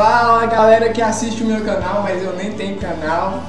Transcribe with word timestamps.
Fala 0.00 0.46
galera 0.46 0.88
que 0.94 1.02
assiste 1.02 1.42
o 1.42 1.46
meu 1.46 1.62
canal, 1.62 2.02
mas 2.02 2.22
eu 2.22 2.34
nem 2.34 2.52
tenho 2.52 2.78
canal. 2.78 3.42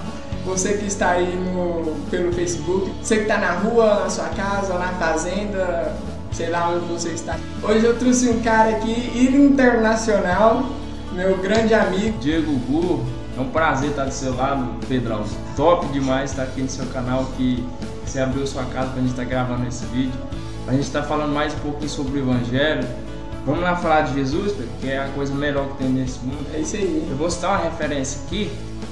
Você 0.46 0.74
que 0.74 0.86
está 0.86 1.12
aí 1.12 1.34
no, 1.34 1.96
pelo 2.10 2.34
Facebook, 2.34 2.92
você 3.02 3.16
que 3.16 3.22
está 3.22 3.38
na 3.38 3.52
rua, 3.52 4.02
na 4.02 4.10
sua 4.10 4.26
casa, 4.26 4.78
na 4.78 4.90
fazenda, 4.90 5.96
sei 6.30 6.50
lá 6.50 6.72
onde 6.72 6.86
você 6.88 7.12
está. 7.12 7.38
Hoje 7.64 7.86
eu 7.86 7.98
trouxe 7.98 8.28
um 8.28 8.42
cara 8.42 8.72
aqui 8.72 9.30
internacional, 9.34 10.66
meu 11.14 11.38
grande 11.38 11.74
amigo. 11.74 12.18
Diego 12.20 12.52
Gu, 12.52 13.06
é 13.38 13.40
um 13.40 13.50
prazer 13.50 13.92
estar 13.92 14.04
do 14.04 14.14
seu 14.14 14.36
lado, 14.36 14.86
Pedrão. 14.90 15.24
Top 15.56 15.88
demais 15.88 16.32
estar 16.32 16.44
aqui 16.44 16.64
no 16.64 16.70
seu 16.70 16.86
canal, 16.88 17.28
que 17.38 17.66
você 18.06 18.20
abriu 18.20 18.46
sua 18.46 18.66
casa 18.66 18.90
para 18.90 18.98
a 18.98 19.02
gente 19.02 19.12
estar 19.12 19.24
gravando 19.24 19.66
esse 19.70 19.86
vídeo. 19.86 20.20
A 20.68 20.74
gente 20.74 20.84
está 20.84 21.02
falando 21.02 21.32
mais 21.34 21.54
um 21.54 21.60
pouquinho 21.60 21.90
sobre 21.90 22.20
o 22.20 22.24
Evangelho. 22.24 22.86
Vamos 23.44 23.62
lá 23.62 23.76
falar 23.76 24.02
de 24.02 24.14
Jesus, 24.14 24.54
que 24.80 24.88
é 24.88 25.00
a 25.00 25.08
coisa 25.10 25.34
melhor 25.34 25.68
que 25.70 25.78
tem 25.80 25.90
nesse 25.90 26.20
mundo. 26.20 26.46
É 26.54 26.60
isso 26.60 26.76
aí. 26.76 27.08
Eu 27.10 27.18
vou 27.18 27.30
citar 27.30 27.52
uma 27.52 27.70
referência 27.70 28.22
aqui, 28.24 28.52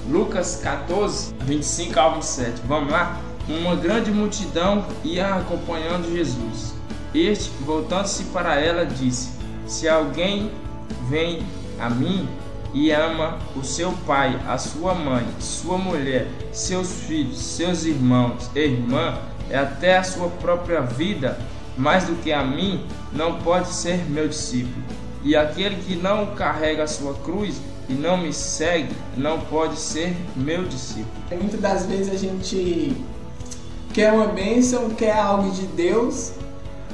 Lucas 0.09 0.59
14, 0.63 1.35
25 1.41 1.99
ao 1.99 2.15
27. 2.15 2.61
Vamos 2.67 2.91
lá? 2.91 3.21
Uma 3.47 3.75
grande 3.75 4.11
multidão 4.11 4.85
ia 5.03 5.35
acompanhando 5.35 6.11
Jesus. 6.11 6.73
Este, 7.13 7.51
voltando-se 7.63 8.23
para 8.25 8.59
ela, 8.59 8.85
disse: 8.85 9.29
Se 9.67 9.87
alguém 9.87 10.51
vem 11.07 11.43
a 11.79 11.89
mim 11.89 12.27
e 12.73 12.91
ama 12.91 13.37
o 13.55 13.63
seu 13.63 13.91
pai, 14.07 14.39
a 14.47 14.57
sua 14.57 14.95
mãe, 14.95 15.27
sua 15.39 15.77
mulher, 15.77 16.27
seus 16.51 17.01
filhos, 17.01 17.37
seus 17.39 17.85
irmãos 17.85 18.49
e 18.55 18.59
irmã, 18.59 19.15
e 19.49 19.53
até 19.53 19.97
a 19.97 20.03
sua 20.03 20.27
própria 20.27 20.81
vida, 20.81 21.37
mais 21.79 22.03
do 22.03 22.15
que 22.21 22.33
a 22.33 22.43
mim, 22.43 22.85
não 23.13 23.39
pode 23.39 23.69
ser 23.69 24.03
meu 24.09 24.27
discípulo. 24.27 24.83
E 25.23 25.35
aquele 25.35 25.77
que 25.77 25.95
não 25.95 26.27
carrega 26.35 26.83
a 26.83 26.87
sua 26.87 27.13
cruz 27.13 27.61
e 27.87 27.93
não 27.93 28.17
me 28.17 28.33
segue, 28.33 28.93
não 29.15 29.39
pode 29.39 29.79
ser 29.79 30.15
meu 30.35 30.65
discípulo. 30.65 31.07
Muitas 31.31 31.59
das 31.59 31.85
vezes 31.85 32.13
a 32.13 32.17
gente 32.17 32.95
quer 33.93 34.11
uma 34.11 34.27
bênção, 34.27 34.89
quer 34.89 35.17
algo 35.17 35.49
de 35.51 35.65
Deus, 35.67 36.33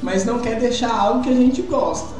mas 0.01 0.23
não 0.23 0.39
quer 0.39 0.59
deixar 0.59 0.95
algo 0.95 1.23
que 1.23 1.29
a 1.29 1.35
gente 1.35 1.63
gosta. 1.63 2.13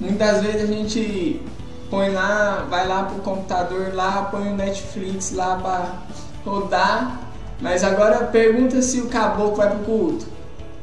Muitas 0.00 0.40
vezes 0.42 0.62
a 0.62 0.72
gente 0.72 1.42
põe 1.90 2.10
lá, 2.10 2.64
vai 2.70 2.86
lá 2.86 3.04
pro 3.04 3.20
computador 3.22 3.92
lá, 3.92 4.28
põe 4.30 4.52
o 4.52 4.56
Netflix 4.56 5.32
lá 5.32 5.56
para 5.56 5.94
rodar, 6.44 7.20
mas 7.60 7.82
agora 7.82 8.26
pergunta 8.26 8.80
se 8.80 9.00
o 9.00 9.08
caboclo 9.08 9.56
vai 9.56 9.70
pro 9.70 9.80
culto. 9.80 10.37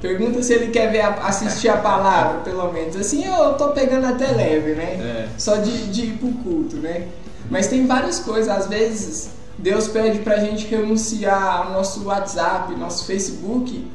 Pergunta 0.08 0.42
se 0.44 0.54
ele 0.54 0.68
quer 0.72 0.92
ver 0.92 1.02
a, 1.02 1.10
assistir 1.28 1.70
a 1.70 1.78
palavra, 1.78 2.40
pelo 2.42 2.72
menos. 2.72 2.96
Assim 2.96 3.26
eu 3.26 3.54
tô 3.54 3.70
pegando 3.70 4.06
até 4.06 4.28
leve, 4.28 4.74
né? 4.74 4.84
É. 5.02 5.28
Só 5.38 5.56
de, 5.58 5.88
de 5.88 6.06
ir 6.08 6.18
pro 6.18 6.30
culto, 6.44 6.76
né? 6.78 7.08
Mas 7.50 7.68
tem 7.68 7.86
várias 7.86 8.20
coisas. 8.20 8.50
Às 8.50 8.68
vezes 8.68 9.30
Deus 9.58 9.88
pede 9.88 10.20
pra 10.20 10.38
gente 10.38 10.68
renunciar 10.68 11.66
ao 11.68 11.72
nosso 11.74 12.06
WhatsApp, 12.06 12.74
nosso 12.76 13.06
Facebook. 13.06 13.88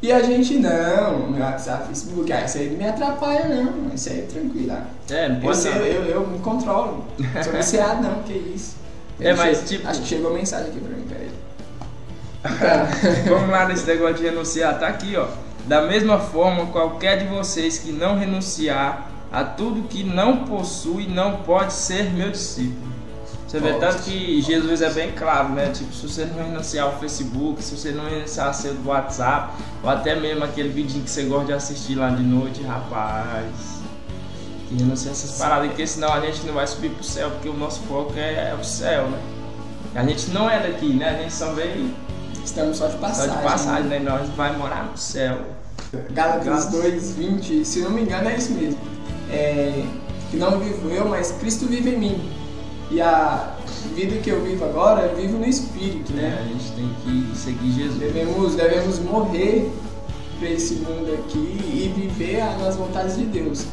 E 0.00 0.12
a 0.12 0.22
gente, 0.22 0.54
não, 0.58 1.28
meu 1.30 1.42
WhatsApp, 1.42 1.88
Facebook, 1.88 2.32
ah, 2.32 2.44
isso 2.44 2.56
aí 2.58 2.70
não 2.70 2.76
me 2.78 2.86
atrapalha, 2.88 3.48
não. 3.48 3.92
Isso 3.92 4.08
aí 4.08 4.20
é 4.20 4.22
tranquilo. 4.22 4.72
ah. 4.72 4.82
É, 5.12 5.28
não 5.28 5.36
Eu, 5.36 5.42
pode 5.42 5.56
sei, 5.56 5.72
não. 5.72 5.80
eu, 5.80 6.02
eu 6.04 6.26
me 6.26 6.38
controlo. 6.38 7.04
Sou 7.42 7.52
viciado, 7.52 8.02
não, 8.02 8.22
que 8.22 8.32
isso. 8.32 8.76
É, 9.20 9.34
mas, 9.34 9.56
Chega- 9.58 9.66
tipo- 9.68 9.88
Acho 9.88 10.00
que 10.02 10.06
chegou 10.06 10.32
mensagem 10.32 10.68
aqui 10.68 10.78
pra 10.78 10.96
mim, 10.96 11.04
peraí. 11.08 11.28
Vamos 13.28 13.50
lá 13.50 13.66
nesse 13.66 13.86
negócio 13.86 14.16
de 14.16 14.24
renunciar, 14.24 14.78
tá 14.78 14.88
aqui, 14.88 15.16
ó. 15.16 15.26
Da 15.66 15.82
mesma 15.82 16.18
forma, 16.18 16.66
qualquer 16.66 17.18
de 17.18 17.26
vocês 17.26 17.78
que 17.78 17.92
não 17.92 18.18
renunciar 18.18 19.10
a 19.30 19.44
tudo 19.44 19.86
que 19.88 20.02
não 20.02 20.44
possui 20.44 21.06
não 21.06 21.38
pode 21.38 21.72
ser 21.72 22.10
meu 22.10 22.30
discípulo. 22.30 22.88
Você 23.46 23.60
vê 23.60 23.72
tanto 23.74 24.02
que 24.02 24.42
Jesus 24.42 24.82
é 24.82 24.90
bem 24.90 25.12
claro, 25.12 25.50
né? 25.50 25.70
Tipo, 25.70 25.90
se 25.94 26.06
você 26.06 26.26
não 26.26 26.44
renunciar 26.44 26.86
ao 26.86 26.98
Facebook, 26.98 27.62
se 27.62 27.74
você 27.74 27.92
não 27.92 28.04
renunciar 28.04 28.48
ao 28.48 28.54
seu 28.54 28.76
WhatsApp, 28.84 29.54
ou 29.82 29.88
até 29.88 30.14
mesmo 30.14 30.44
aquele 30.44 30.68
vidinho 30.68 31.02
que 31.02 31.10
você 31.10 31.22
gosta 31.22 31.46
de 31.46 31.52
assistir 31.54 31.94
lá 31.94 32.10
de 32.10 32.22
noite, 32.22 32.62
rapaz. 32.62 33.80
Que 34.68 34.76
renunciar 34.76 35.12
essas 35.12 35.38
paradas, 35.38 35.68
porque 35.68 35.86
senão 35.86 36.12
a 36.12 36.20
gente 36.20 36.46
não 36.46 36.52
vai 36.52 36.66
subir 36.66 36.90
pro 36.90 37.02
céu, 37.02 37.30
porque 37.30 37.48
o 37.48 37.54
nosso 37.54 37.80
foco 37.84 38.12
é, 38.18 38.50
é 38.50 38.56
o 38.58 38.62
céu, 38.62 39.08
né? 39.08 39.18
A 39.94 40.04
gente 40.04 40.30
não 40.30 40.50
é 40.50 40.60
daqui, 40.60 40.92
né? 40.92 41.08
A 41.08 41.22
gente 41.22 41.32
só 41.32 41.52
veio 41.52 41.90
Estamos 42.48 42.78
só 42.78 42.86
de 42.86 42.92
só 42.92 42.98
passagem. 42.98 43.36
de 43.36 43.42
passagem, 43.42 43.84
né? 43.84 43.98
Nós 43.98 44.26
vai 44.30 44.56
morar 44.56 44.84
no 44.84 44.96
céu. 44.96 45.38
Gálatas 46.10 46.44
Gálatas. 46.44 46.72
2, 46.72 47.10
20, 47.12 47.64
se 47.64 47.80
não 47.80 47.90
me 47.90 48.02
engano 48.02 48.28
é 48.28 48.36
isso 48.36 48.52
mesmo. 48.52 48.80
É, 49.30 49.84
que 50.30 50.36
não 50.38 50.58
vivo 50.58 50.88
eu, 50.88 51.06
mas 51.06 51.32
Cristo 51.32 51.66
vive 51.66 51.90
em 51.90 51.98
mim. 51.98 52.32
E 52.90 53.02
a 53.02 53.54
vida 53.94 54.16
que 54.16 54.30
eu 54.30 54.42
vivo 54.42 54.64
agora, 54.64 55.02
eu 55.02 55.16
vivo 55.16 55.38
no 55.38 55.44
Espírito, 55.44 56.10
né? 56.14 56.22
né? 56.22 56.38
A 56.40 56.48
gente 56.48 56.72
tem 56.72 56.96
que 57.04 57.38
seguir 57.38 57.70
Jesus. 57.72 57.98
Devemos, 57.98 58.54
devemos 58.54 58.98
morrer 59.00 59.70
para 60.38 60.48
esse 60.48 60.74
mundo 60.76 61.12
aqui 61.12 61.38
e 61.38 61.92
viver 61.94 62.42
nas 62.58 62.76
vontades 62.76 63.18
de 63.18 63.26
Deus. 63.26 63.66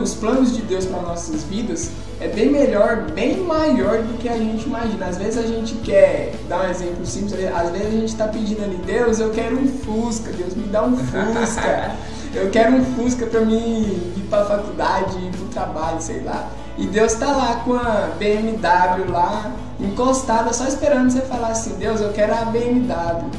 Os 0.00 0.14
planos 0.14 0.56
de 0.56 0.62
Deus 0.62 0.86
para 0.86 1.02
nossas 1.02 1.44
vidas 1.44 1.90
é 2.18 2.26
bem 2.26 2.50
melhor, 2.50 3.10
bem 3.14 3.36
maior 3.38 4.02
do 4.02 4.16
que 4.18 4.28
a 4.28 4.38
gente 4.38 4.64
imagina. 4.64 5.06
Às 5.06 5.18
vezes 5.18 5.36
a 5.36 5.46
gente 5.46 5.74
quer, 5.76 6.34
dar 6.48 6.64
um 6.64 6.70
exemplo 6.70 7.04
simples, 7.04 7.34
às 7.54 7.70
vezes 7.70 7.86
a 7.86 7.90
gente 7.90 8.04
está 8.06 8.28
pedindo 8.28 8.64
ali, 8.64 8.76
Deus, 8.86 9.20
eu 9.20 9.30
quero 9.30 9.58
um 9.58 9.68
Fusca, 9.68 10.32
Deus 10.32 10.54
me 10.54 10.64
dá 10.64 10.82
um 10.82 10.96
Fusca. 10.96 11.94
eu 12.34 12.48
quero 12.50 12.76
um 12.76 12.84
Fusca 12.94 13.26
para 13.26 13.42
mim 13.42 13.82
ir 14.16 14.26
para 14.30 14.42
a 14.42 14.46
faculdade, 14.46 15.18
ir 15.18 15.30
para 15.30 15.44
o 15.44 15.48
trabalho, 15.48 16.00
sei 16.00 16.22
lá. 16.22 16.48
E 16.78 16.86
Deus 16.86 17.12
tá 17.14 17.26
lá 17.26 17.56
com 17.56 17.74
a 17.74 18.12
BMW 18.18 19.10
lá, 19.10 19.52
encostada, 19.78 20.54
só 20.54 20.66
esperando 20.66 21.10
você 21.10 21.20
falar 21.20 21.48
assim, 21.48 21.74
Deus, 21.74 22.00
eu 22.00 22.12
quero 22.12 22.34
a 22.34 22.46
BMW. 22.46 23.30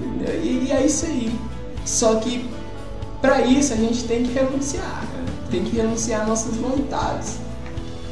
Entendeu? 0.00 0.40
E, 0.42 0.66
e 0.66 0.72
é 0.72 0.84
isso 0.84 1.06
aí. 1.06 1.38
Só 1.84 2.16
que 2.16 2.50
para 3.22 3.42
isso 3.42 3.72
a 3.72 3.76
gente 3.76 4.04
tem 4.04 4.24
que 4.24 4.32
renunciar. 4.32 5.15
Tem 5.50 5.64
que 5.64 5.76
renunciar 5.76 6.22
às 6.22 6.28
nossas 6.28 6.56
vontades. 6.56 7.38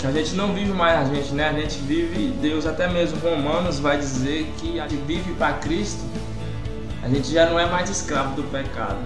A 0.05 0.11
gente 0.13 0.35
não 0.35 0.53
vive 0.53 0.73
mais 0.73 1.01
a 1.01 1.15
gente, 1.15 1.33
né? 1.33 1.49
A 1.49 1.53
gente 1.53 1.79
vive, 1.79 2.29
Deus 2.41 2.67
até 2.67 2.87
mesmo 2.89 3.19
Romanos 3.21 3.79
vai 3.79 3.97
dizer 3.97 4.53
que 4.59 4.79
a 4.79 4.87
gente 4.87 5.03
vive 5.03 5.33
para 5.35 5.55
Cristo. 5.55 6.03
A 7.03 7.09
gente 7.09 7.33
já 7.33 7.49
não 7.49 7.59
é 7.59 7.67
mais 7.67 7.89
escravo 7.89 8.37
do 8.37 8.43
pecado. 8.51 8.99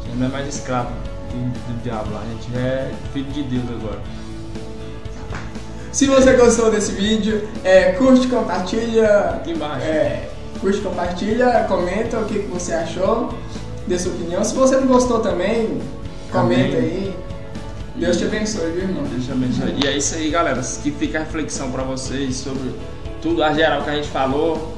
A 0.00 0.06
gente 0.06 0.18
não 0.18 0.26
é 0.26 0.30
mais 0.30 0.54
escravo 0.54 0.90
do, 1.30 1.52
do 1.52 1.82
diabo. 1.82 2.10
A 2.14 2.24
gente 2.26 2.56
é 2.56 2.92
filho 3.12 3.30
de 3.32 3.42
Deus 3.42 3.64
agora. 3.70 4.00
Se 5.92 6.06
você 6.06 6.34
gostou 6.34 6.70
desse 6.70 6.92
vídeo, 6.92 7.48
é, 7.62 7.92
curte, 7.92 8.26
compartilha. 8.26 9.06
Aqui 9.30 9.52
embaixo. 9.52 9.86
É, 9.86 10.28
curte, 10.60 10.80
compartilha, 10.80 11.64
comenta 11.68 12.18
o 12.18 12.24
que, 12.24 12.38
que 12.38 12.46
você 12.48 12.72
achou, 12.72 13.32
dê 13.86 13.98
sua 13.98 14.12
opinião. 14.12 14.42
Se 14.42 14.54
você 14.54 14.76
não 14.76 14.86
gostou 14.86 15.20
também, 15.20 15.80
comenta 16.32 16.76
Amém. 16.76 16.76
aí. 16.76 17.16
Deus 17.96 18.16
te 18.16 18.24
abençoe, 18.24 18.72
viu, 18.72 18.82
irmão? 18.82 19.04
Deixa 19.04 19.30
eu 19.30 19.36
abençoe. 19.36 19.76
E 19.84 19.86
é 19.86 19.96
isso 19.96 20.16
aí, 20.16 20.28
galera. 20.30 20.60
Que 20.82 20.90
fica 20.90 21.18
a 21.18 21.20
reflexão 21.22 21.70
para 21.70 21.84
vocês 21.84 22.36
sobre 22.36 22.74
tudo 23.22 23.42
a 23.42 23.52
geral 23.52 23.82
que 23.82 23.90
a 23.90 23.94
gente 23.94 24.08
falou. 24.08 24.76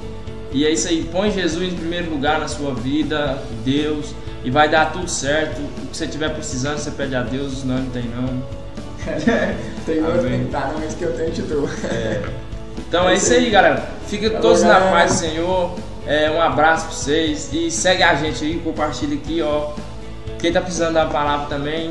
E 0.53 0.67
é 0.67 0.71
isso 0.71 0.89
aí. 0.89 1.09
Põe 1.11 1.31
Jesus 1.31 1.73
em 1.73 1.77
primeiro 1.77 2.11
lugar 2.11 2.39
na 2.39 2.47
sua 2.49 2.75
vida, 2.75 3.43
Deus, 3.65 4.15
e 4.45 4.51
vai 4.51 4.69
dar 4.69 4.93
tudo 4.93 5.09
certo. 5.09 5.59
O 5.61 5.87
que 5.87 5.97
você 5.97 6.07
tiver 6.07 6.29
precisando, 6.31 6.79
você 6.79 6.91
pede 6.91 7.15
a 7.15 7.23
Deus, 7.23 7.65
não, 7.65 7.79
não 7.79 7.91
tem 7.91 8.05
não. 8.05 8.43
tem 9.87 9.99
Amém. 10.01 10.45
que 10.45 10.51
tá, 10.51 10.71
não, 10.73 10.81
mas 10.81 10.95
que 10.95 11.05
eu 11.05 11.13
tenho 11.17 11.33
te 11.33 11.43
dou. 11.43 11.69
Então 12.89 13.09
é 13.09 13.15
isso 13.15 13.33
aí, 13.33 13.51
galera. 13.51 13.85
Fiquem 14.07 14.31
todos 14.41 14.63
na 14.63 14.79
paz 14.79 15.15
do 15.15 15.19
Senhor. 15.19 15.75
É, 16.07 16.31
um 16.31 16.41
abraço 16.41 16.87
pra 16.87 16.95
vocês. 16.95 17.51
E 17.53 17.69
segue 17.69 18.03
a 18.03 18.15
gente 18.15 18.45
aí, 18.45 18.61
compartilha 18.61 19.17
aqui, 19.17 19.43
ó. 19.43 19.73
Quem 20.39 20.53
tá 20.53 20.61
precisando 20.61 20.95
da 20.95 21.07
palavra 21.07 21.47
também, 21.47 21.85